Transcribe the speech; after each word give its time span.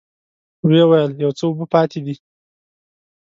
ويې 0.65 0.83
ويل: 0.89 1.11
يو 1.23 1.31
څه 1.37 1.43
اوبه 1.47 1.65
پاتې 1.73 1.99
دي. 2.05 2.15